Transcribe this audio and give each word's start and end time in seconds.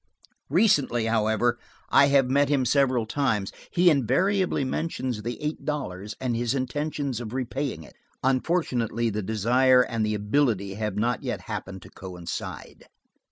Recently, 0.49 1.05
however, 1.05 1.59
I 1.91 2.07
have 2.07 2.27
met 2.27 2.49
him 2.49 2.65
several 2.65 3.05
times. 3.05 3.51
He 3.69 3.91
invariably 3.91 4.63
mentions 4.65 5.21
the 5.21 5.39
eight 5.39 5.63
dollars 5.63 6.15
and 6.19 6.35
his 6.35 6.55
intention 6.55 7.13
of 7.21 7.33
repaying 7.35 7.83
it. 7.83 7.93
Unfortunately, 8.23 9.11
the 9.11 9.21
desire 9.21 9.83
and 9.83 10.03
the 10.03 10.15
ability 10.15 10.73
have 10.73 10.95
not 10.97 11.21
yet 11.21 11.41
happened 11.41 11.83
to 11.83 11.91
coincide. 11.91 12.85